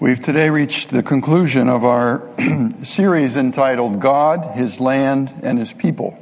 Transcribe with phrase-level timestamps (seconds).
[0.00, 2.22] We've today reached the conclusion of our
[2.84, 6.16] series entitled God, His Land, and His People.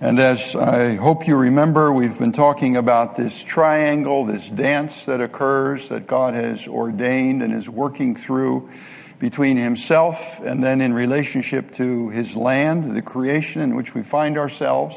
[0.00, 5.20] And as I hope you remember, we've been talking about this triangle, this dance that
[5.20, 8.70] occurs that God has ordained and is working through
[9.18, 14.38] between Himself and then in relationship to His land, the creation in which we find
[14.38, 14.96] ourselves,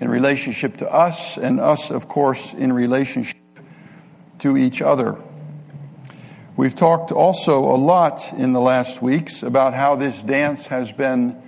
[0.00, 3.38] in relationship to us, and us, of course, in relationship
[4.40, 5.16] to each other.
[6.56, 11.42] We've talked also a lot in the last weeks about how this dance has been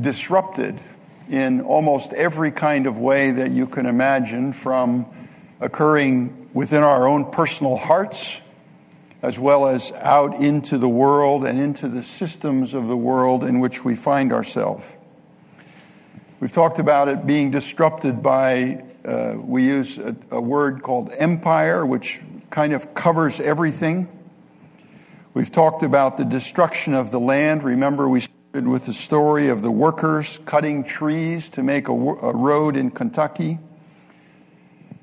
[0.00, 0.80] disrupted
[1.28, 5.06] in almost every kind of way that you can imagine, from
[5.58, 8.40] occurring within our own personal hearts,
[9.22, 13.58] as well as out into the world and into the systems of the world in
[13.58, 14.86] which we find ourselves.
[16.38, 21.84] We've talked about it being disrupted by, uh, we use a, a word called empire,
[21.84, 22.20] which
[22.54, 24.06] kind of covers everything.
[25.34, 27.64] We've talked about the destruction of the land.
[27.64, 32.32] Remember, we started with the story of the workers cutting trees to make a, a
[32.32, 33.58] road in Kentucky.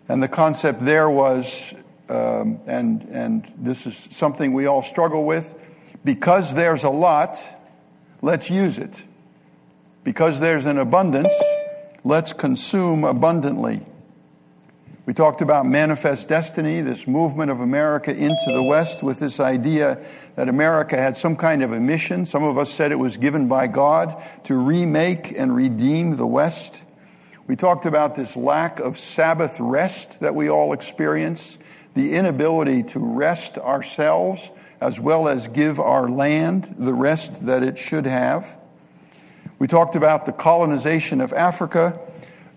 [0.08, 1.74] And the concept there was,
[2.08, 5.54] um, and, and this is something we all struggle with,
[6.06, 7.38] because there's a lot,
[8.22, 9.04] let's use it.
[10.06, 11.34] Because there's an abundance,
[12.06, 13.86] let's consume abundantly.
[15.12, 20.02] We talked about manifest destiny, this movement of America into the West with this idea
[20.38, 22.26] that America had some kind of a mission.
[22.26, 26.82] Some of us said it was given by God to remake and redeem the West.
[27.46, 31.58] We talked about this lack of Sabbath rest that we all experience,
[31.94, 37.78] the inability to rest ourselves as well as give our land the rest that it
[37.78, 38.58] should have.
[39.60, 42.00] We talked about the colonization of Africa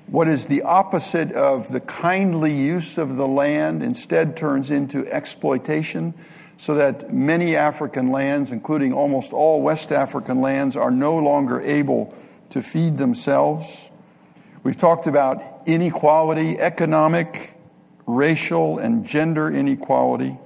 [0.06, 6.14] what is the opposite of the kindly use of the land instead turns into exploitation,
[6.56, 12.14] so that many African lands, including almost all West African lands, are no longer able
[12.50, 13.90] to feed themselves.
[14.62, 17.54] We've talked about inequality, economic,
[18.06, 20.38] racial, and gender inequality.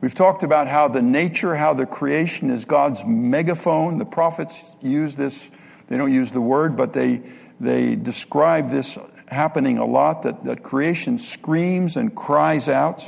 [0.00, 3.98] We've talked about how the nature, how the creation is God's megaphone.
[3.98, 5.50] The prophets use this,
[5.88, 7.20] they don't use the word, but they
[7.60, 8.96] they describe this
[9.26, 13.04] happening a lot that, that creation screams and cries out.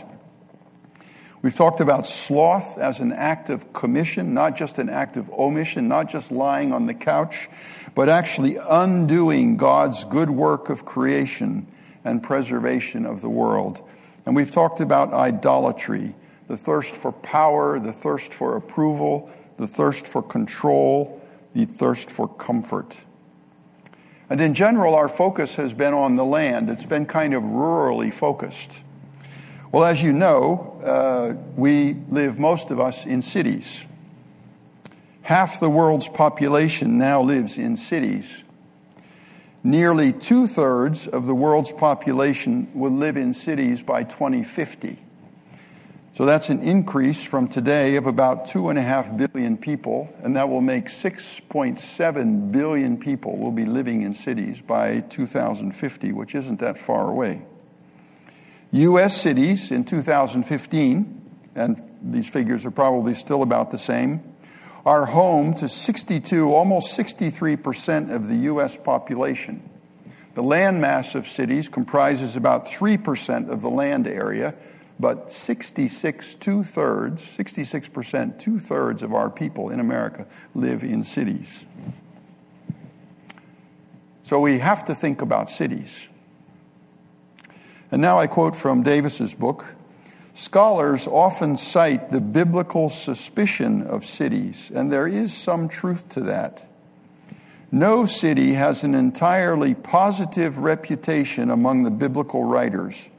[1.42, 5.88] We've talked about sloth as an act of commission, not just an act of omission,
[5.88, 7.48] not just lying on the couch,
[7.94, 11.66] but actually undoing God's good work of creation
[12.04, 13.80] and preservation of the world.
[14.26, 16.14] And we've talked about idolatry,
[16.48, 21.22] the thirst for power, the thirst for approval, the thirst for control,
[21.54, 22.94] the thirst for comfort.
[24.30, 26.70] And in general, our focus has been on the land.
[26.70, 28.80] It's been kind of rurally focused.
[29.72, 33.84] Well, as you know, uh, we live, most of us, in cities.
[35.22, 38.44] Half the world's population now lives in cities.
[39.62, 44.96] Nearly two thirds of the world's population will live in cities by 2050.
[46.12, 50.34] So that's an increase from today of about two and a half billion people, and
[50.36, 56.58] that will make 6.7 billion people will be living in cities by 2050, which isn't
[56.58, 57.42] that far away.
[58.72, 59.20] U.S.
[59.20, 61.22] cities in 2015,
[61.54, 64.22] and these figures are probably still about the same,
[64.84, 68.76] are home to 62, almost 63% of the U.S.
[68.76, 69.68] population.
[70.34, 74.54] The landmass of cities comprises about 3% of the land area,
[75.00, 81.64] but 66, two thirds, 66%, two thirds of our people in America live in cities.
[84.24, 85.92] So we have to think about cities.
[87.90, 89.64] And now I quote from Davis's book
[90.34, 96.64] Scholars often cite the biblical suspicion of cities, and there is some truth to that.
[97.72, 103.10] No city has an entirely positive reputation among the biblical writers.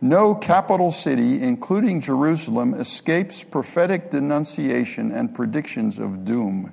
[0.00, 6.72] No capital city, including Jerusalem, escapes prophetic denunciation and predictions of doom.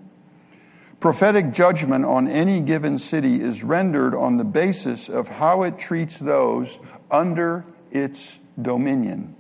[1.00, 6.20] Prophetic judgment on any given city is rendered on the basis of how it treats
[6.20, 6.78] those
[7.12, 9.36] under its dominion.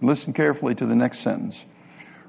[0.00, 1.64] Listen carefully to the next sentence.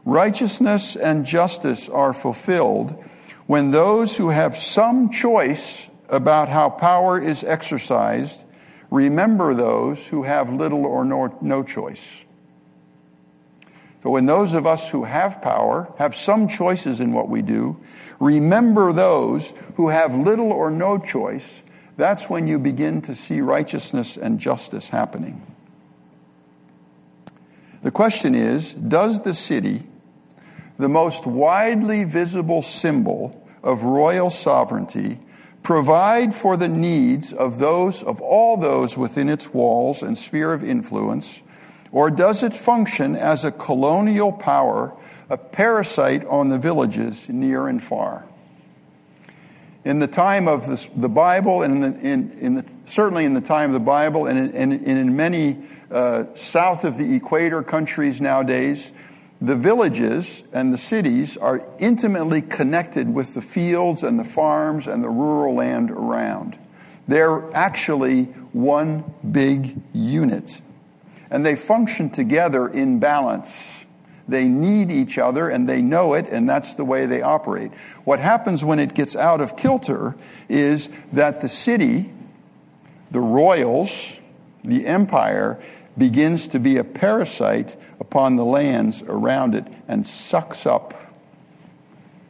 [0.06, 3.04] Righteousness and justice are fulfilled
[3.48, 8.46] when those who have some choice about how power is exercised
[8.94, 12.08] Remember those who have little or no, no choice.
[14.04, 17.76] So when those of us who have power have some choices in what we do,
[18.20, 21.64] remember those who have little or no choice.
[21.98, 25.42] That's when you begin to see righteousness and justice happening.
[27.82, 29.82] The question is Does the city,
[30.78, 35.18] the most widely visible symbol of royal sovereignty,
[35.64, 40.64] provide for the needs of those of all those within its walls and sphere of
[40.64, 41.42] influence
[41.94, 44.92] or does it function as a colonial power
[45.30, 48.26] a parasite on the villages near and far?
[49.86, 53.34] In the time of the, the Bible, and in, the, in, in the, certainly in
[53.34, 55.62] the time of the Bible, and in, in many
[55.92, 58.92] uh, south of the equator countries nowadays,
[59.44, 65.04] the villages and the cities are intimately connected with the fields and the farms and
[65.04, 66.58] the rural land around.
[67.10, 68.24] They're actually
[68.54, 70.62] one big unit.
[71.30, 73.70] And they function together in balance.
[74.30, 77.74] They need each other and they know it, and that's the way they operate.
[78.06, 80.16] What happens when it gets out of kilter
[80.48, 82.14] is that the city,
[83.12, 83.92] the royals,
[84.64, 85.62] the empire,
[85.98, 90.94] begins to be a parasite upon the lands around it and sucks up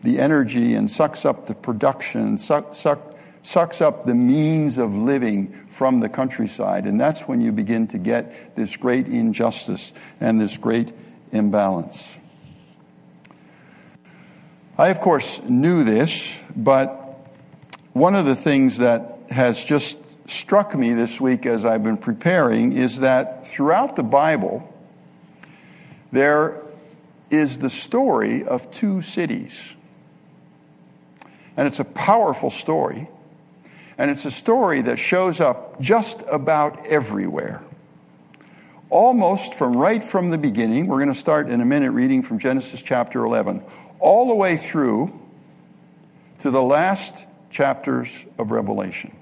[0.04, 3.00] the energy and sucks up the production, suck, suck,
[3.42, 6.86] sucks up the means of living from the countryside.
[6.86, 10.94] And that's when you begin to get this great injustice and this great
[11.32, 12.02] imbalance.
[14.78, 17.00] I, of course, knew this, but
[17.94, 22.74] one of the things that has just struck me this week as I've been preparing
[22.74, 24.68] is that throughout the Bible,
[26.12, 26.62] there
[27.30, 29.54] is the story of two cities.
[31.58, 33.08] And it's a powerful story.
[33.98, 37.62] And it's a story that shows up just about everywhere.
[38.90, 42.40] Almost from right from the beginning, we're going to start in a minute reading from
[42.40, 43.64] Genesis chapter 11,
[44.00, 45.20] all the way through
[46.40, 49.16] to the last chapters of Revelation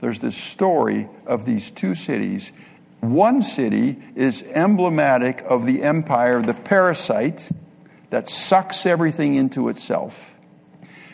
[0.00, 2.52] there's this story of these two cities.
[3.00, 7.48] One city is emblematic of the empire, the parasite
[8.10, 10.34] that sucks everything into itself.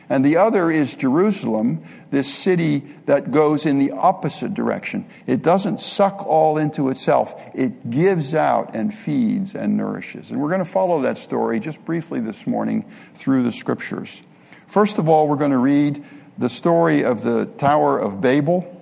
[0.08, 5.04] And the other is Jerusalem, this city that goes in the opposite direction.
[5.26, 10.30] It doesn't suck all into itself, it gives out and feeds and nourishes.
[10.30, 12.84] And we're going to follow that story just briefly this morning
[13.16, 14.22] through the scriptures.
[14.68, 16.04] First of all, we're going to read
[16.38, 18.75] the story of the Tower of Babel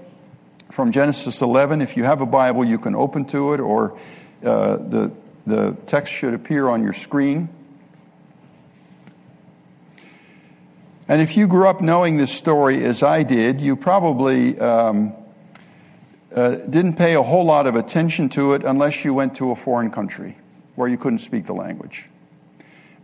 [0.71, 1.83] from Genesis 11.
[1.83, 3.99] If you have a Bible, you can open to it, or
[4.45, 5.13] uh, the,
[5.47, 7.49] the text should appear on your screen.
[11.07, 15.13] And if you grew up knowing this story as I did, you probably um,
[16.35, 19.57] uh, didn't pay a whole lot of attention to it unless you went to a
[19.57, 20.37] foreign country
[20.77, 22.09] where you couldn't speak the language.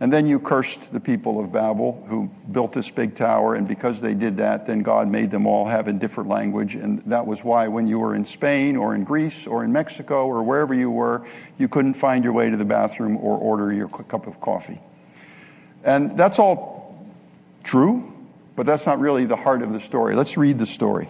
[0.01, 4.01] And then you cursed the people of Babel who built this big tower, and because
[4.01, 6.73] they did that, then God made them all have a different language.
[6.73, 10.25] And that was why, when you were in Spain or in Greece or in Mexico
[10.25, 11.23] or wherever you were,
[11.59, 14.81] you couldn't find your way to the bathroom or order your cup of coffee.
[15.83, 17.05] And that's all
[17.63, 18.11] true,
[18.55, 20.15] but that's not really the heart of the story.
[20.15, 21.09] Let's read the story.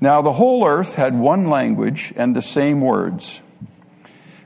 [0.00, 3.42] Now, the whole earth had one language and the same words.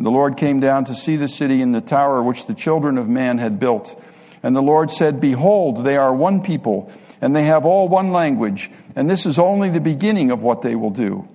[0.00, 3.08] The Lord came down to see the city and the tower which the children of
[3.08, 4.00] man had built.
[4.42, 8.70] And the Lord said, Behold, they are one people, and they have all one language,
[8.94, 11.26] and this is only the beginning of what they will do.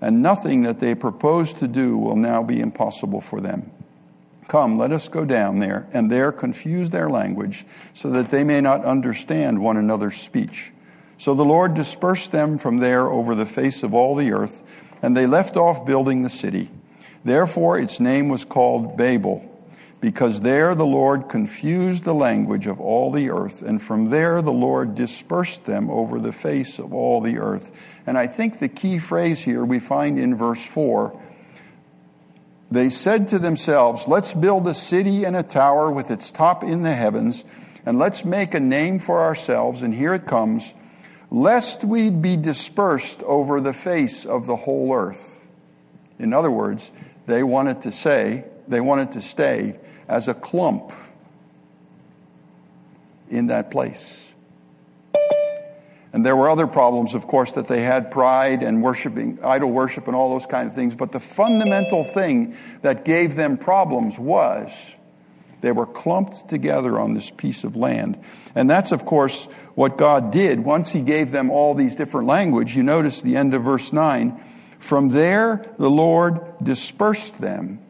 [0.00, 3.70] And nothing that they propose to do will now be impossible for them.
[4.48, 8.60] Come, let us go down there, and there confuse their language, so that they may
[8.60, 10.72] not understand one another's speech.
[11.18, 14.62] So the Lord dispersed them from there over the face of all the earth,
[15.02, 16.70] and they left off building the city.
[17.28, 19.44] Therefore, its name was called Babel,
[20.00, 24.52] because there the Lord confused the language of all the earth, and from there the
[24.52, 27.70] Lord dispersed them over the face of all the earth.
[28.06, 31.20] And I think the key phrase here we find in verse 4
[32.70, 36.82] they said to themselves, Let's build a city and a tower with its top in
[36.82, 37.44] the heavens,
[37.86, 39.82] and let's make a name for ourselves.
[39.82, 40.74] And here it comes,
[41.30, 45.46] lest we be dispersed over the face of the whole earth.
[46.18, 46.90] In other words,
[47.28, 50.92] they wanted to say, they wanted to stay as a clump
[53.30, 54.24] in that place.
[56.10, 60.06] And there were other problems, of course, that they had pride and worshiping, idol worship
[60.06, 60.94] and all those kind of things.
[60.94, 64.70] But the fundamental thing that gave them problems was
[65.60, 68.18] They were clumped together on this piece of land.
[68.54, 69.44] And that's, of course,
[69.74, 70.60] what God did.
[70.60, 74.40] Once He gave them all these different language, you notice the end of verse 9.
[74.78, 77.80] From there, the Lord dispersed them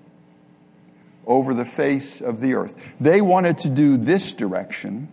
[1.27, 2.75] over the face of the earth.
[3.01, 5.09] They wanted to do this direction.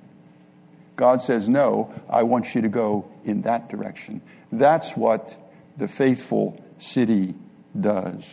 [0.96, 4.22] God says, No, I want you to go in that direction.
[4.52, 5.38] That's what
[5.78, 7.36] the faithful city
[7.80, 8.26] does.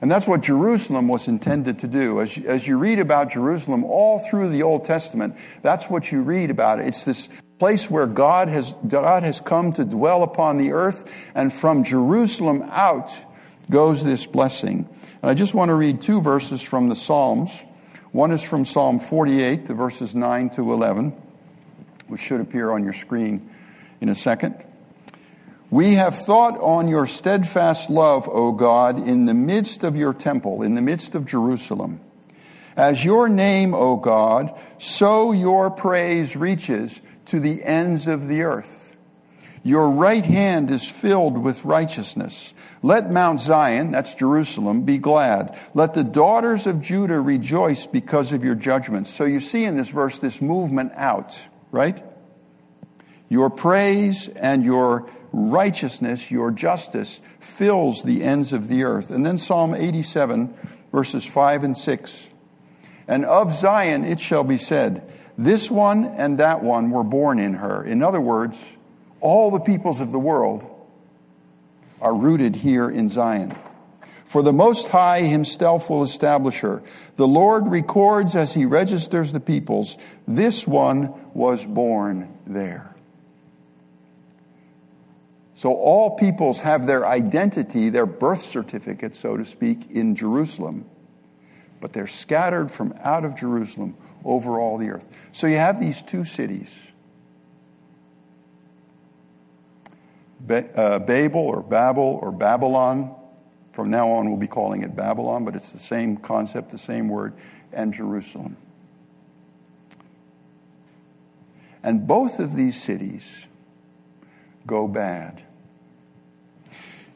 [0.00, 2.20] And that's what Jerusalem was intended to do.
[2.20, 6.50] As, as you read about Jerusalem all through the Old Testament, that's what you read
[6.50, 6.88] about it.
[6.88, 7.28] It's this
[7.64, 12.62] place where God has, God has come to dwell upon the earth, and from Jerusalem
[12.70, 13.10] out
[13.70, 14.86] goes this blessing.
[15.22, 17.58] And I just want to read two verses from the Psalms.
[18.12, 21.14] One is from Psalm 48, the verses 9 to 11,
[22.08, 23.48] which should appear on your screen
[24.02, 24.62] in a second.
[25.70, 30.60] We have thought on your steadfast love, O God, in the midst of your temple,
[30.60, 32.00] in the midst of Jerusalem.
[32.76, 38.96] As your name, O God, so your praise reaches to the ends of the earth.
[39.62, 42.52] Your right hand is filled with righteousness.
[42.82, 45.58] Let Mount Zion, that's Jerusalem, be glad.
[45.72, 49.08] Let the daughters of Judah rejoice because of your judgments.
[49.08, 51.38] So you see in this verse this movement out,
[51.72, 52.02] right?
[53.30, 59.10] Your praise and your righteousness, your justice, fills the ends of the earth.
[59.10, 60.54] And then Psalm 87,
[60.92, 62.28] verses 5 and 6.
[63.08, 67.54] And of Zion it shall be said, This one and that one were born in
[67.54, 67.84] her.
[67.84, 68.76] In other words,
[69.20, 70.64] all the peoples of the world
[72.00, 73.56] are rooted here in Zion.
[74.26, 76.82] For the Most High Himself will establish her.
[77.16, 82.94] The Lord records as He registers the peoples, this one was born there.
[85.56, 90.84] So all peoples have their identity, their birth certificate, so to speak, in Jerusalem.
[91.80, 95.06] But they're scattered from out of Jerusalem over all the earth.
[95.32, 96.74] So you have these two cities
[100.50, 103.14] uh, Babel or Babel or Babylon.
[103.72, 107.08] From now on, we'll be calling it Babylon, but it's the same concept, the same
[107.08, 107.34] word,
[107.72, 108.56] and Jerusalem.
[111.82, 113.24] And both of these cities
[114.66, 115.42] go bad.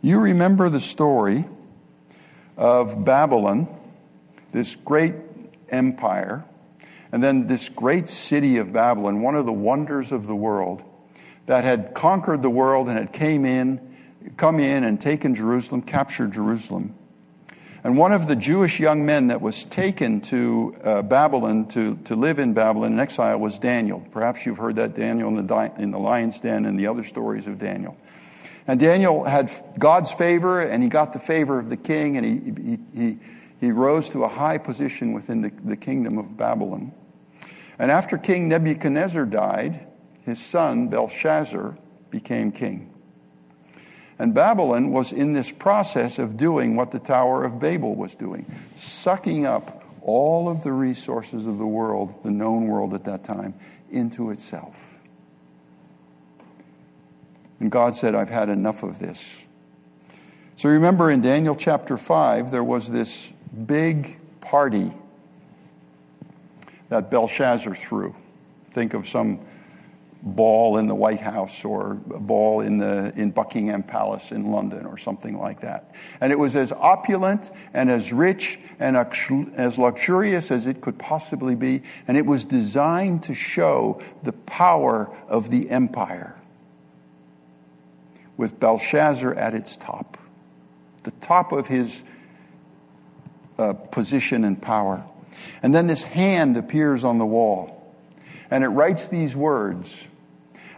[0.02, 1.44] You remember the story
[2.56, 3.68] of Babylon,
[4.52, 5.14] this great
[5.68, 6.44] empire,
[7.12, 10.82] and then this great city of Babylon, one of the wonders of the world,
[11.46, 13.96] that had conquered the world and had came in,
[14.36, 16.94] come in and taken Jerusalem, captured Jerusalem.
[17.84, 22.16] And one of the Jewish young men that was taken to uh, Babylon to, to
[22.16, 24.04] live in Babylon in exile was Daniel.
[24.10, 27.46] Perhaps you've heard that Daniel in the, in the lion's den and the other stories
[27.46, 27.96] of Daniel.
[28.66, 32.78] And Daniel had God's favor and he got the favor of the king and he,
[32.94, 33.18] he, he,
[33.60, 36.92] he rose to a high position within the, the kingdom of Babylon.
[37.78, 39.86] And after King Nebuchadnezzar died,
[40.24, 41.76] his son Belshazzar
[42.10, 42.92] became king.
[44.18, 48.46] And Babylon was in this process of doing what the Tower of Babel was doing,
[48.74, 53.54] sucking up all of the resources of the world, the known world at that time,
[53.90, 54.76] into itself.
[57.60, 59.22] And God said, I've had enough of this.
[60.56, 63.30] So remember in Daniel chapter 5, there was this
[63.66, 64.92] big party
[66.88, 68.14] that Belshazzar threw.
[68.72, 69.40] Think of some
[70.22, 74.84] ball in the White House or a ball in, the, in Buckingham Palace in London
[74.84, 75.94] or something like that.
[76.20, 81.54] And it was as opulent and as rich and as luxurious as it could possibly
[81.54, 81.82] be.
[82.08, 86.34] And it was designed to show the power of the empire
[88.36, 90.16] with Belshazzar at its top,
[91.02, 92.02] the top of his
[93.58, 95.04] uh, position and power.
[95.62, 97.78] And then this hand appears on the wall
[98.50, 100.06] and it writes these words.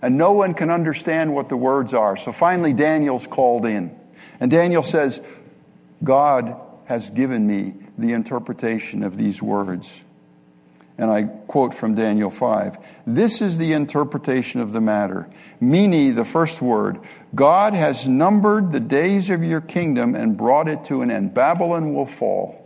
[0.02, 2.16] And no one can understand what the words are.
[2.16, 3.94] So finally, Daniel's called in.
[4.40, 5.20] And Daniel says,
[6.02, 6.56] God
[6.86, 9.88] has given me the interpretation of these words.
[10.96, 15.28] And I quote from Daniel 5 This is the interpretation of the matter.
[15.60, 17.00] Mene, the first word,
[17.34, 21.32] God has numbered the days of your kingdom and brought it to an end.
[21.34, 22.59] Babylon will fall.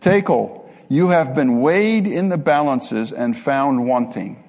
[0.00, 4.42] Tekel, you have been weighed in the balances and found wanting.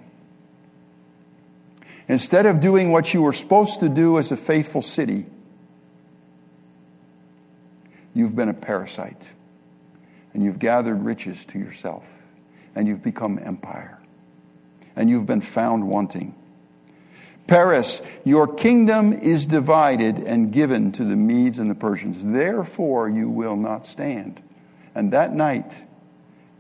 [2.08, 5.26] Instead of doing what you were supposed to do as a faithful city,
[8.14, 9.30] you've been a parasite
[10.34, 12.06] and you've gathered riches to yourself
[12.76, 14.00] and you've become empire
[14.96, 16.36] and you've been found wanting.
[17.48, 22.24] Peres, your kingdom is divided and given to the Medes and the Persians.
[22.24, 24.42] Therefore, you will not stand.
[24.96, 25.76] And that night,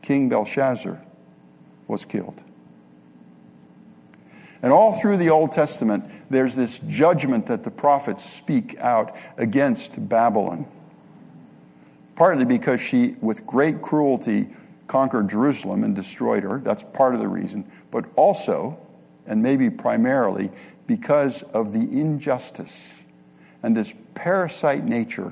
[0.01, 1.00] King Belshazzar
[1.88, 2.41] was killed.
[4.62, 10.07] And all through the Old Testament, there's this judgment that the prophets speak out against
[10.09, 10.65] Babylon.
[12.15, 14.50] Partly because she, with great cruelty,
[14.88, 16.59] conquered Jerusalem and destroyed her.
[16.59, 17.69] That's part of the reason.
[17.91, 18.77] But also,
[19.27, 20.51] and maybe primarily,
[20.88, 22.93] because of the injustice
[23.63, 25.31] and this parasite nature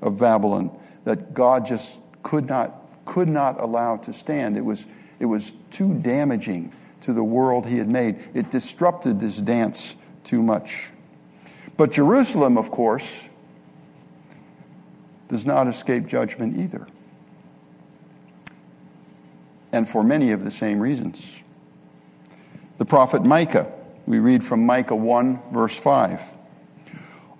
[0.00, 0.70] of Babylon
[1.04, 4.56] that God just could not, could not allow to stand.
[4.56, 4.86] It was,
[5.20, 8.18] it was too damaging to the world he had made.
[8.34, 10.90] It disrupted this dance too much.
[11.76, 13.28] But Jerusalem, of course,
[15.28, 16.86] does not escape judgment either.
[19.72, 21.24] And for many of the same reasons.
[22.78, 23.72] The prophet Micah,
[24.06, 26.20] we read from Micah 1, verse 5.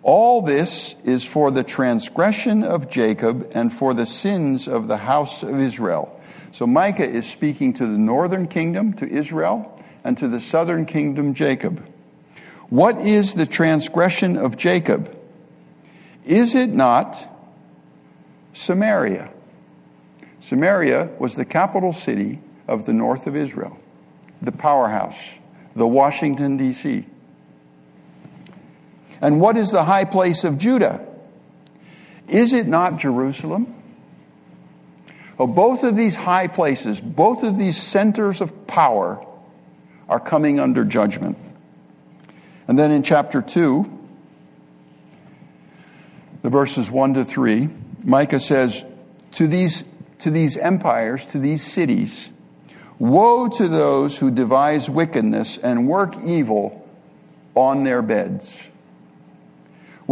[0.02, 5.44] All this is for the transgression of Jacob and for the sins of the house
[5.44, 6.20] of Israel.
[6.50, 11.34] So Micah is speaking to the northern kingdom, to Israel, and to the southern kingdom,
[11.34, 11.86] Jacob.
[12.68, 15.16] What is the transgression of Jacob?
[16.24, 17.28] Is it not
[18.54, 19.30] Samaria?
[20.40, 23.78] Samaria was the capital city of the north of Israel,
[24.40, 25.38] the powerhouse,
[25.76, 27.06] the Washington, D.C.
[29.22, 31.06] And what is the high place of Judah?
[32.26, 33.72] Is it not Jerusalem?
[35.38, 39.24] Well, both of these high places, both of these centers of power,
[40.08, 41.38] are coming under judgment.
[42.66, 44.00] And then in chapter 2,
[46.42, 47.68] the verses 1 to 3,
[48.02, 48.84] Micah says,
[49.32, 49.84] To these,
[50.18, 52.28] to these empires, to these cities,
[52.98, 56.88] woe to those who devise wickedness and work evil
[57.54, 58.70] on their beds.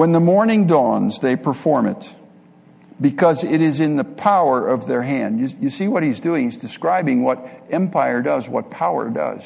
[0.00, 2.16] When the morning dawns, they perform it
[2.98, 5.38] because it is in the power of their hand.
[5.38, 6.44] You, you, see what he's doing?
[6.44, 9.44] He's describing what empire does, what power does.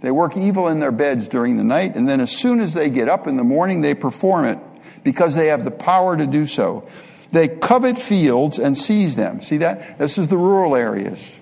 [0.00, 2.90] They work evil in their beds during the night, and then as soon as they
[2.90, 4.58] get up in the morning, they perform it
[5.04, 6.88] because they have the power to do so.
[7.30, 9.42] They covet fields and seize them.
[9.42, 9.96] See that?
[9.96, 11.38] This is the rural areas.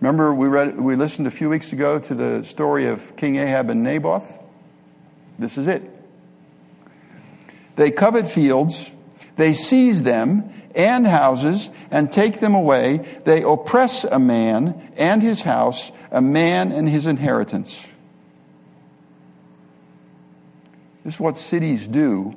[0.00, 3.70] Remember, we, read, we listened a few weeks ago to the story of King Ahab
[3.70, 4.40] and Naboth?
[5.42, 5.82] This is it.
[7.74, 8.90] They covet fields,
[9.36, 13.20] they seize them and houses and take them away.
[13.24, 17.88] They oppress a man and his house, a man and his inheritance.
[21.04, 22.36] This is what cities do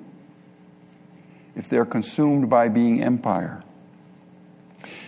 [1.55, 3.63] if they're consumed by being empire.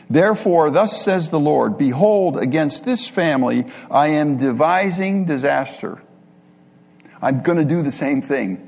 [0.07, 5.99] Therefore, thus says the Lord, Behold, against this family I am devising disaster.
[7.21, 8.63] I'm going to do the same thing.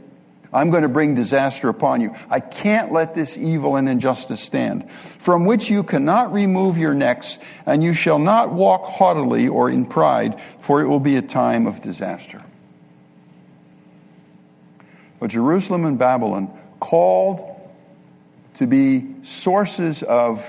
[0.51, 2.15] I'm going to bring disaster upon you.
[2.29, 7.37] I can't let this evil and injustice stand, from which you cannot remove your necks,
[7.67, 11.67] and you shall not walk haughtily or in pride, for it will be a time
[11.67, 12.43] of disaster.
[15.19, 17.45] But Jerusalem and Babylon, called
[18.55, 20.43] to be sources of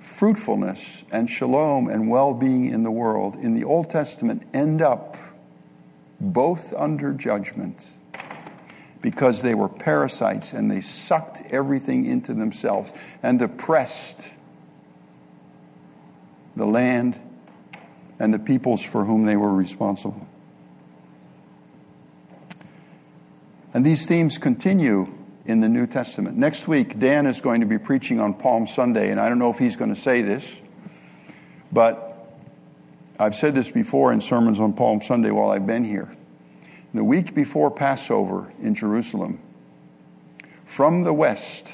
[0.00, 5.16] fruitfulness and shalom and well being in the world, in the Old Testament, end up
[6.32, 7.84] both under judgment
[9.00, 12.90] because they were parasites and they sucked everything into themselves
[13.22, 14.30] and oppressed
[16.56, 17.20] the land
[18.18, 20.26] and the peoples for whom they were responsible.
[23.74, 25.12] And these themes continue
[25.46, 26.38] in the New Testament.
[26.38, 29.50] Next week, Dan is going to be preaching on Palm Sunday, and I don't know
[29.50, 30.48] if he's going to say this,
[31.72, 32.03] but
[33.18, 36.10] I've said this before in sermons on Palm Sunday while I've been here
[36.94, 39.40] the week before Passover in Jerusalem,
[40.64, 41.72] from the west,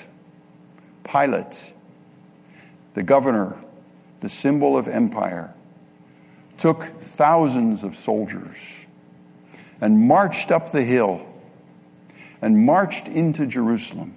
[1.04, 1.74] Pilate,
[2.94, 3.56] the governor,
[4.20, 5.52] the symbol of empire,
[6.56, 8.56] took thousands of soldiers
[9.82, 11.26] and marched up the hill
[12.40, 14.14] and marched into Jerusalem.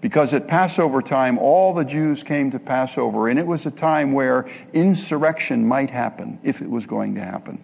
[0.00, 4.12] Because at Passover time, all the Jews came to Passover, and it was a time
[4.12, 7.62] where insurrection might happen if it was going to happen.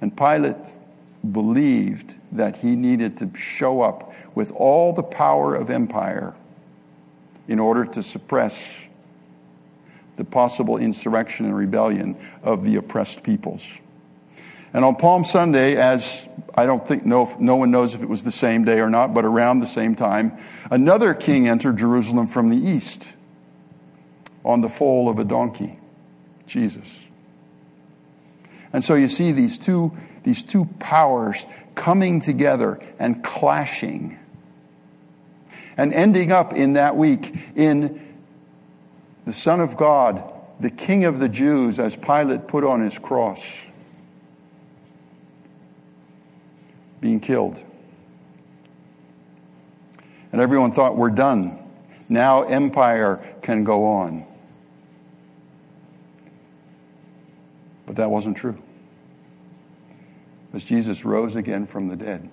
[0.00, 0.56] And Pilate
[1.32, 6.34] believed that he needed to show up with all the power of empire
[7.48, 8.80] in order to suppress
[10.16, 13.62] the possible insurrection and rebellion of the oppressed peoples.
[14.74, 18.24] And on Palm Sunday, as I don't think, no, no one knows if it was
[18.24, 20.36] the same day or not, but around the same time,
[20.70, 23.08] another king entered Jerusalem from the east
[24.44, 25.78] on the foal of a donkey,
[26.46, 26.88] Jesus.
[28.72, 34.18] And so you see these two these two powers coming together and clashing.
[35.76, 38.00] And ending up in that week in
[39.26, 40.24] the Son of God,
[40.60, 43.42] the King of the Jews, as Pilate put on his cross,
[47.04, 47.62] being killed.
[50.32, 51.58] And everyone thought, we're done.
[52.08, 54.24] Now empire can go on.
[57.84, 58.56] But that wasn't true.
[60.54, 62.26] As Jesus rose again from the dead.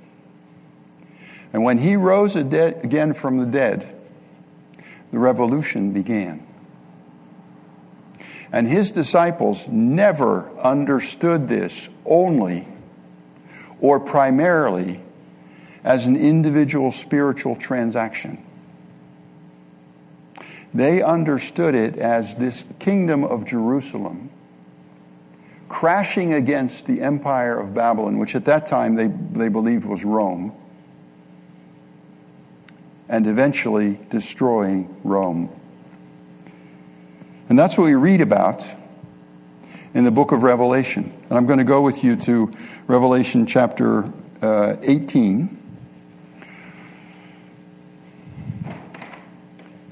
[1.52, 3.94] And when he rose again from the dead,
[5.12, 6.48] the revolution began.
[8.54, 12.70] And his disciples never understood this only
[13.82, 15.02] or primarily
[15.84, 18.46] as an individual spiritual transaction.
[20.74, 24.30] They understood it as this kingdom of Jerusalem
[25.67, 30.54] crashing against the empire of Babylon, which at that time they, they believed was Rome,
[33.08, 35.50] and eventually destroying Rome.
[37.48, 38.63] And that's what we read about
[39.94, 41.12] in the book of Revelation.
[41.30, 42.52] And I'm going to go with you to
[42.88, 44.06] Revelation chapter
[44.42, 45.58] uh, 18.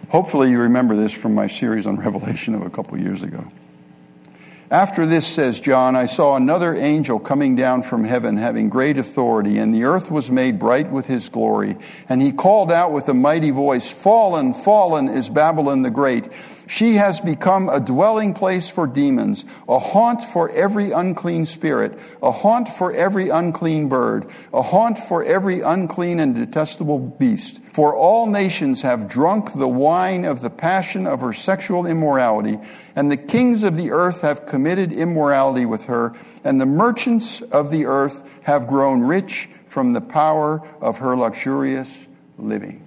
[0.10, 3.46] Hopefully, you remember this from my series on Revelation of a couple years ago.
[4.72, 9.58] After this, says John, I saw another angel coming down from heaven, having great authority,
[9.58, 11.76] and the earth was made bright with his glory.
[12.08, 16.32] And he called out with a mighty voice, Fallen, fallen is Babylon the Great
[16.70, 22.32] she has become a dwelling place for demons, a haunt for every unclean spirit, a
[22.32, 27.60] haunt for every unclean bird, a haunt for every unclean and detestable beast.
[27.74, 32.60] For all nations have drunk the wine of the passion of her sexual immorality,
[32.96, 37.72] and the kings of the earth have committed immorality with her, and the merchants of
[37.72, 42.06] the earth have grown rich from the power of her luxurious
[42.38, 42.86] living.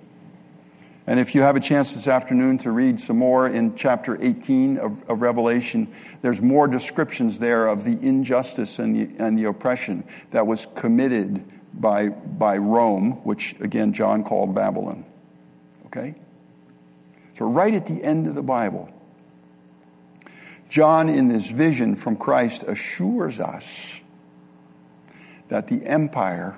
[1.06, 4.78] And if you have a chance this afternoon to read some more in chapter 18
[4.78, 10.04] of, of, Revelation, there's more descriptions there of the injustice and the, and the oppression
[10.30, 15.04] that was committed by, by Rome, which again John called Babylon.
[15.86, 16.14] Okay?
[17.36, 18.88] So, right at the end of the Bible,
[20.68, 24.00] John, in this vision from Christ, assures us
[25.48, 26.56] that the empire,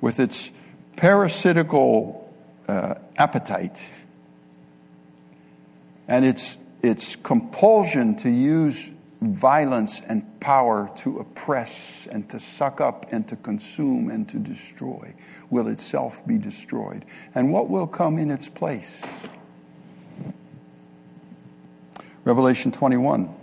[0.00, 0.50] with its
[0.96, 2.25] parasitical
[2.68, 3.82] uh, appetite
[6.08, 13.06] and its, its compulsion to use violence and power to oppress and to suck up
[13.12, 15.12] and to consume and to destroy
[15.50, 17.04] will itself be destroyed.
[17.34, 19.00] And what will come in its place?
[22.24, 23.34] Revelation 21,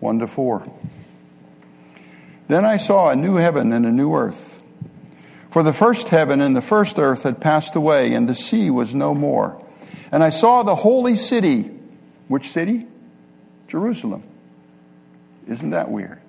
[0.00, 0.72] 1 to 4.
[2.48, 4.57] Then I saw a new heaven and a new earth.
[5.50, 8.94] For the first heaven and the first earth had passed away, and the sea was
[8.94, 9.64] no more.
[10.12, 11.70] And I saw the holy city.
[12.28, 12.86] Which city?
[13.66, 14.22] Jerusalem.
[15.46, 16.20] Isn't that weird?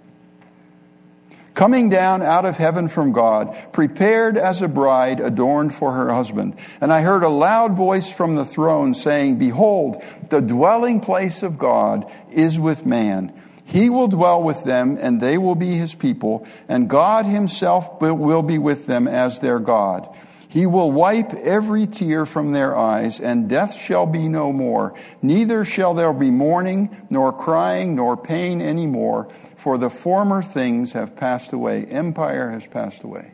[1.53, 6.55] Coming down out of heaven from God, prepared as a bride adorned for her husband.
[6.79, 11.58] And I heard a loud voice from the throne saying, Behold, the dwelling place of
[11.58, 13.34] God is with man
[13.69, 18.41] he will dwell with them, and they will be his people, and God himself will
[18.41, 20.10] be with them as their God.
[20.47, 24.95] He will wipe every tear from their eyes, and death shall be no more.
[25.21, 30.93] Neither shall there be mourning, nor crying, nor pain any more, for the former things
[30.93, 31.86] have passed away.
[31.86, 33.29] Empire has passed away.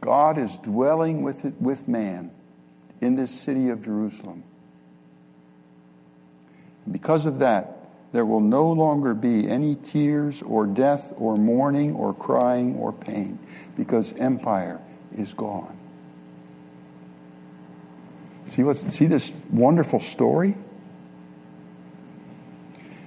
[0.00, 2.30] God is dwelling with, it, with man
[3.02, 4.44] in this city of Jerusalem.
[6.90, 12.12] Because of that, there will no longer be any tears or death or mourning or
[12.12, 13.38] crying or pain
[13.76, 14.80] because empire
[15.16, 15.78] is gone.
[18.48, 20.54] See what see this wonderful story?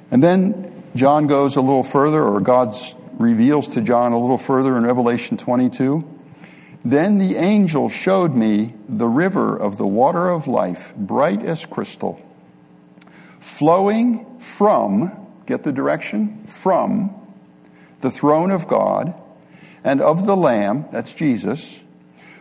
[0.10, 2.76] And then John goes a little further, or God
[3.20, 6.04] reveals to John a little further in Revelation 22.
[6.84, 12.20] Then the angel showed me the river of the water of life, bright as crystal
[13.46, 15.12] flowing from,
[15.46, 17.14] get the direction, from
[18.02, 19.14] the throne of God
[19.84, 21.80] and of the Lamb, that's Jesus,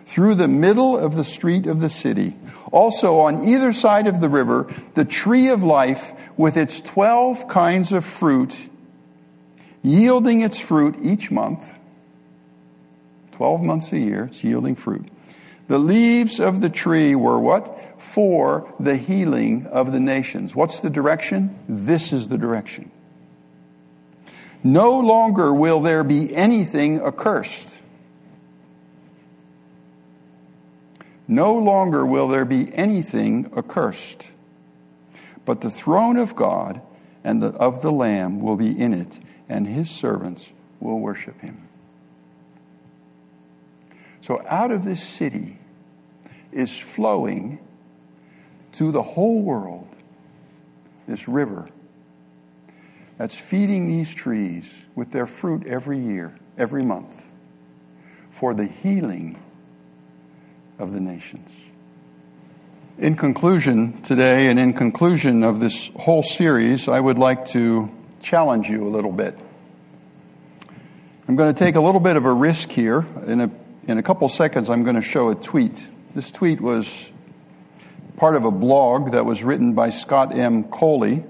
[0.07, 2.37] through the middle of the street of the city.
[2.73, 7.93] Also on either side of the river, the tree of life with its 12 kinds
[7.93, 8.55] of fruit,
[9.83, 11.71] yielding its fruit each month.
[13.33, 15.07] 12 months a year, it's yielding fruit.
[15.69, 17.79] The leaves of the tree were what?
[18.13, 20.55] for the healing of the nations.
[20.55, 21.59] What's the direction?
[21.69, 22.91] This is the direction.
[24.63, 27.69] No longer will there be anything accursed.
[31.27, 34.27] No longer will there be anything accursed,
[35.45, 36.83] but the throne of God
[37.25, 41.67] and the, of the Lamb will be in it, and his servants will worship him.
[44.21, 45.59] So out of this city
[46.53, 47.59] is flowing
[48.75, 49.89] to the whole world
[51.07, 51.67] this river
[53.17, 57.25] that's feeding these trees with their fruit every year, every month,
[58.31, 59.41] for the healing
[60.79, 61.49] of the nations.
[62.99, 68.69] In conclusion today, and in conclusion of this whole series, I would like to challenge
[68.69, 69.39] you a little bit.
[71.27, 73.07] I'm going to take a little bit of a risk here.
[73.27, 73.51] In a,
[73.87, 75.89] in a couple seconds, I'm going to show a tweet.
[76.15, 77.11] This tweet was
[78.17, 80.65] part of a blog that was written by Scott M.
[80.65, 81.25] Coley,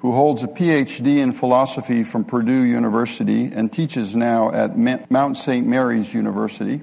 [0.00, 4.78] who holds a PhD in philosophy from Purdue University and teaches now at
[5.10, 5.66] Mount St.
[5.66, 6.80] Mary's University.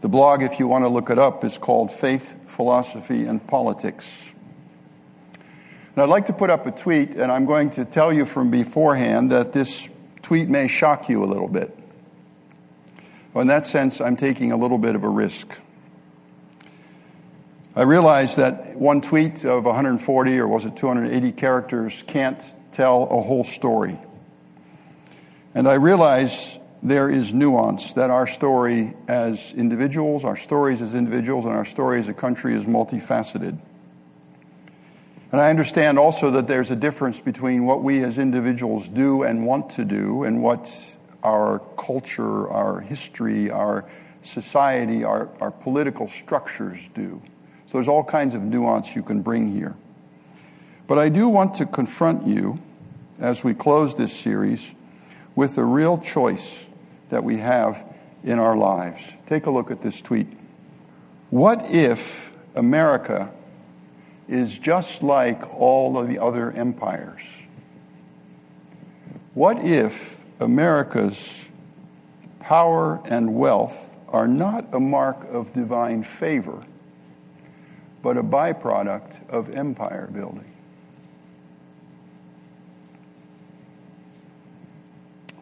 [0.00, 4.08] The blog, if you want to look it up, is called Faith, Philosophy, and Politics.
[5.94, 8.52] And I'd like to put up a tweet, and I'm going to tell you from
[8.52, 9.88] beforehand that this
[10.22, 11.76] tweet may shock you a little bit.
[13.34, 15.48] Well, in that sense, I'm taking a little bit of a risk.
[17.78, 23.22] I realize that one tweet of 140 or was it 280 characters can't tell a
[23.22, 23.96] whole story.
[25.54, 31.44] And I realize there is nuance, that our story as individuals, our stories as individuals,
[31.44, 33.56] and our story as a country is multifaceted.
[35.30, 39.46] And I understand also that there's a difference between what we as individuals do and
[39.46, 40.68] want to do and what
[41.22, 43.84] our culture, our history, our
[44.22, 47.22] society, our, our political structures do.
[47.68, 49.76] So there's all kinds of nuance you can bring here.
[50.86, 52.58] But I do want to confront you
[53.20, 54.72] as we close this series
[55.36, 56.66] with a real choice
[57.10, 57.84] that we have
[58.24, 59.02] in our lives.
[59.26, 60.28] Take a look at this tweet.
[61.28, 63.30] What if America
[64.28, 67.22] is just like all of the other empires?
[69.34, 71.48] What if America's
[72.40, 76.62] power and wealth are not a mark of divine favor,
[78.02, 80.52] but a byproduct of empire building?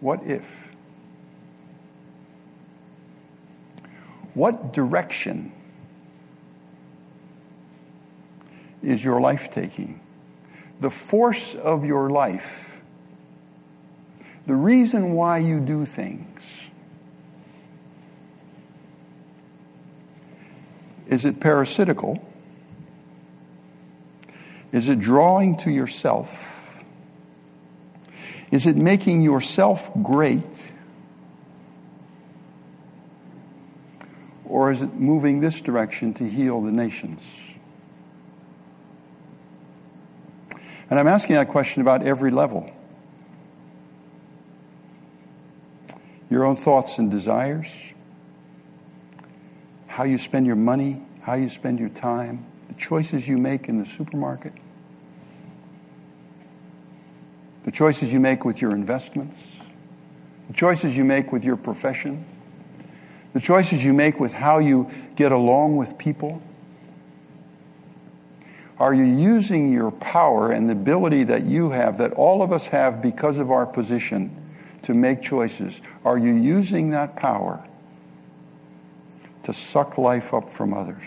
[0.00, 0.70] What if?
[4.34, 5.52] What direction
[8.82, 10.00] is your life taking?
[10.80, 12.70] The force of your life,
[14.46, 16.42] the reason why you do things.
[21.08, 22.20] Is it parasitical?
[24.76, 26.82] Is it drawing to yourself?
[28.50, 30.44] Is it making yourself great?
[34.44, 37.22] Or is it moving this direction to heal the nations?
[40.90, 42.70] And I'm asking that question about every level.
[46.28, 47.68] Your own thoughts and desires,
[49.86, 53.78] how you spend your money, how you spend your time, the choices you make in
[53.78, 54.52] the supermarket,
[57.65, 59.38] the choices you make with your investments,
[60.48, 62.24] the choices you make with your profession,
[63.34, 66.40] the choices you make with how you get along with people.
[68.78, 72.66] Are you using your power and the ability that you have, that all of us
[72.68, 74.34] have because of our position,
[74.84, 75.82] to make choices?
[76.02, 77.62] Are you using that power
[79.42, 81.04] to suck life up from others?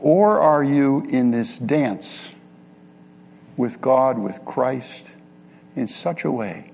[0.00, 2.32] Or are you in this dance
[3.56, 5.10] with God, with Christ,
[5.76, 6.70] in such a way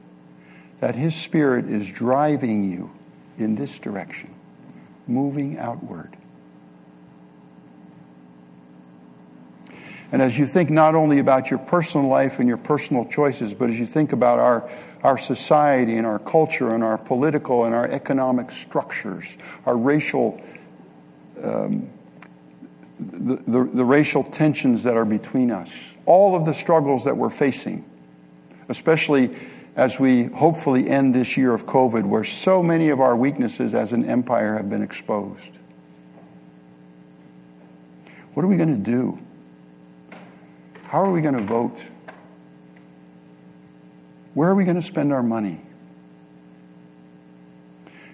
[0.80, 2.90] that His Spirit is driving you
[3.38, 4.34] in this direction,
[5.06, 6.16] moving outward?
[10.10, 13.68] And as you think not only about your personal life and your personal choices, but
[13.68, 14.70] as you think about our,
[15.02, 19.36] our society and our culture and our political and our economic structures,
[19.66, 20.40] our racial,
[21.42, 21.90] um,
[22.98, 25.72] the, the, the racial tensions that are between us,
[26.06, 27.84] all of the struggles that we're facing,
[28.68, 29.36] especially
[29.76, 33.92] as we hopefully end this year of COVID, where so many of our weaknesses as
[33.92, 35.52] an empire have been exposed.
[38.34, 39.18] What are we going to do?
[40.84, 41.84] How are we going to vote?
[44.34, 45.60] Where are we going to spend our money?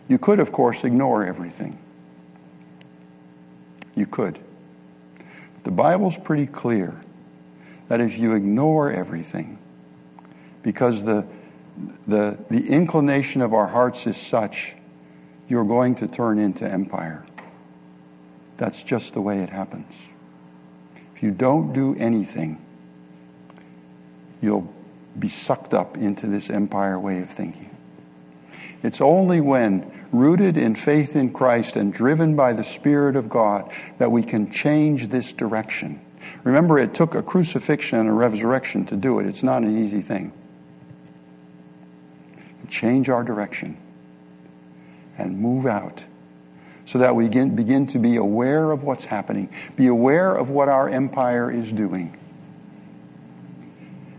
[0.09, 1.79] You could, of course, ignore everything.
[3.94, 4.38] You could.
[5.77, 7.01] Bible's pretty clear
[7.89, 9.59] that if you ignore everything,
[10.63, 11.27] because the,
[12.07, 14.75] the, the inclination of our hearts is such
[15.49, 17.25] you're going to turn into empire.
[18.57, 19.93] That's just the way it happens.
[21.15, 22.65] If you don't do anything,
[24.41, 24.73] you'll
[25.19, 27.71] be sucked up into this empire way of thinking.
[28.83, 33.70] It's only when rooted in faith in Christ and driven by the Spirit of God
[33.98, 36.00] that we can change this direction.
[36.44, 39.27] Remember, it took a crucifixion and a resurrection to do it.
[39.27, 40.33] It's not an easy thing.
[42.70, 43.77] Change our direction
[45.18, 46.05] and move out
[46.87, 50.88] so that we begin to be aware of what's happening, be aware of what our
[50.88, 52.18] empire is doing,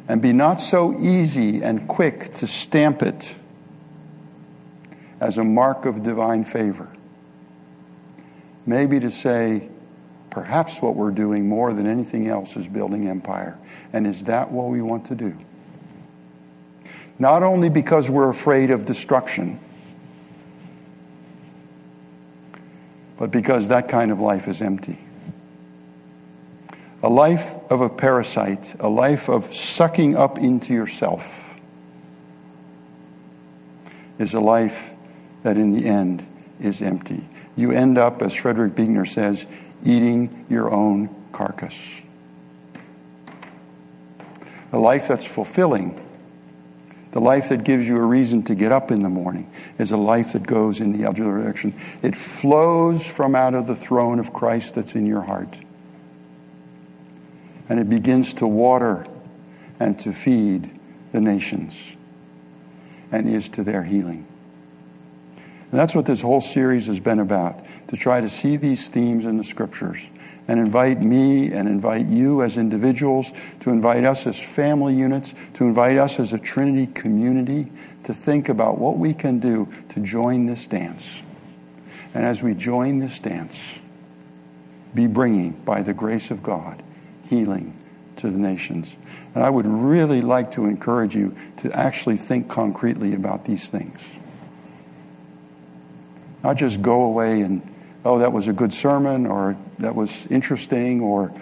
[0.08, 3.36] and be not so easy and quick to stamp it
[5.20, 6.90] as a mark of divine favor.
[8.66, 9.70] Maybe to say,
[10.30, 13.58] perhaps what we're doing more than anything else is building empire.
[13.94, 15.38] And is that what we want to do?
[17.18, 19.60] Not only because we're afraid of destruction,
[23.18, 25.00] but because that kind of life is empty.
[27.04, 31.56] A life of a parasite, a life of sucking up into yourself,
[34.18, 34.95] is a life
[35.46, 36.26] that in the end
[36.60, 37.24] is empty.
[37.56, 39.46] You end up, as Frederick Buechner says,
[39.84, 41.78] eating your own carcass.
[44.74, 46.02] A life that's fulfilling
[47.12, 49.98] the life that gives you a reason to get up in the morning is a
[49.98, 51.74] life that goes in the other direction.
[52.02, 55.58] It flows from out of the throne of Christ that's in your heart.
[57.70, 59.06] And it begins to water
[59.80, 60.78] and to feed
[61.14, 61.74] the nations
[63.14, 64.28] and is to their healing.
[65.72, 69.26] And that's what this whole series has been about to try to see these themes
[69.26, 70.00] in the scriptures
[70.48, 75.66] and invite me and invite you as individuals, to invite us as family units, to
[75.66, 77.72] invite us as a Trinity community
[78.04, 81.10] to think about what we can do to join this dance.
[82.14, 83.58] And as we join this dance,
[84.94, 86.82] be bringing, by the grace of God,
[87.24, 87.76] healing
[88.18, 88.94] to the nations.
[89.34, 94.00] And I would really like to encourage you to actually think concretely about these things.
[96.46, 97.68] Not just go away and
[98.06, 101.34] oh, that was a good sermon, or that was interesting, or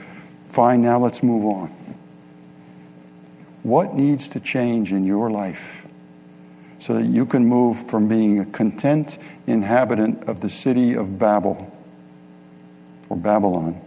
[0.52, 1.98] fine, now let's move on.
[3.64, 5.86] What needs to change in your life
[6.80, 11.70] so that you can move from being a content inhabitant of the city of Babel
[13.10, 13.82] or Babylon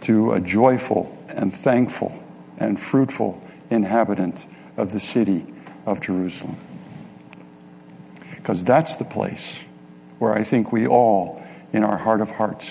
[0.00, 2.12] to a joyful and thankful
[2.58, 5.46] and fruitful inhabitant of the city
[5.86, 6.56] of Jerusalem?
[8.46, 9.58] Because that's the place
[10.20, 12.70] where I think we all, in our heart of hearts,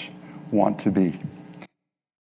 [0.49, 1.19] want to be.